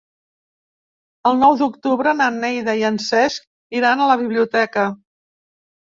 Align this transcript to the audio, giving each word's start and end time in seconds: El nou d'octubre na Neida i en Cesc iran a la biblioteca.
El 1.31 1.37
nou 1.43 1.53
d'octubre 1.59 2.15
na 2.21 2.29
Neida 2.39 2.75
i 2.79 2.83
en 2.91 2.99
Cesc 3.09 3.79
iran 3.81 4.03
a 4.03 4.09
la 4.13 4.17
biblioteca. 4.23 4.87